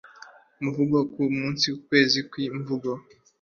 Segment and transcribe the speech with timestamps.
[0.59, 2.89] umuvugo-ku munsi, ukwezi kw'imivugo